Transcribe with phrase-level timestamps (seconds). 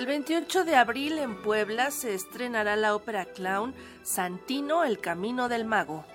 [0.00, 5.66] El 28 de abril en Puebla se estrenará la ópera clown Santino, el Camino del
[5.66, 6.06] Mago.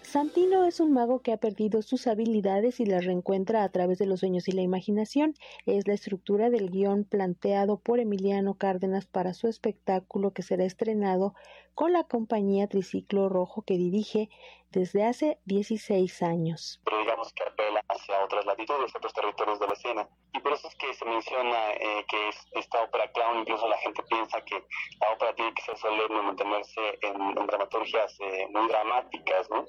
[0.00, 4.06] Santino es un mago que ha perdido sus habilidades y las reencuentra a través de
[4.06, 5.34] los sueños y la imaginación.
[5.66, 11.34] Es la estructura del guion planteado por Emiliano Cárdenas para su espectáculo que será estrenado
[11.74, 14.30] con la compañía Triciclo Rojo que dirige
[14.70, 16.80] desde hace 16 años.
[16.84, 20.08] Pero digamos que apela hacia otras latitudes, otros territorios de la escena.
[20.32, 23.78] Y por eso es que se menciona eh, que es esta ópera clown, incluso la
[23.78, 24.62] gente piensa que
[25.00, 29.66] la ópera tiene que ser solemne, mantenerse en, dramaturgias eh, muy dramáticas, ¿no?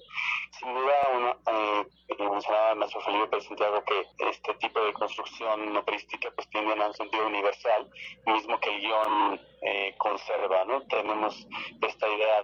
[0.52, 1.86] Sin duda, uno, eh,
[2.20, 7.28] mencionaba el maestro Felipe Santiago que este tipo de construcción operística pues tiene un sentido
[7.28, 7.90] universal,
[8.26, 10.82] mismo que el guion eh, conserva, ¿no?
[10.88, 11.48] Tenemos
[12.08, 12.42] esta idea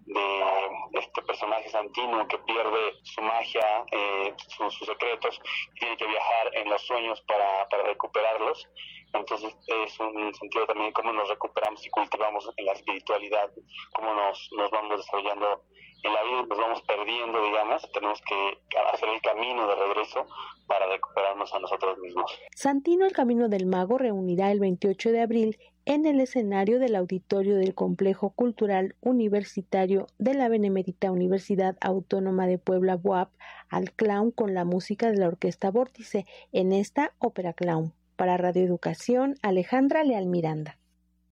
[0.92, 5.40] de este personaje santino que pierde su magia, eh, sus, secretos,
[5.80, 8.68] tiene que viajar en los sueños para, para recuperarlos.
[9.14, 13.52] Entonces es un sentido también cómo nos recuperamos y cultivamos en la espiritualidad,
[13.94, 15.62] cómo nos, nos vamos desarrollando
[16.04, 18.58] en la vida nos vamos perdiendo, digamos, tenemos que
[18.92, 20.26] hacer el camino de regreso
[20.68, 22.30] para recuperarnos a nosotros mismos.
[22.56, 27.58] Santino el Camino del Mago reunirá el 28 de abril en el escenario del auditorio
[27.58, 33.30] del Complejo Cultural Universitario de la Benemérita Universidad Autónoma de Puebla BUAP
[33.70, 37.94] al clown con la música de la Orquesta Vórtice en esta ópera clown.
[38.16, 40.78] Para Radio Educación, Alejandra Leal Miranda.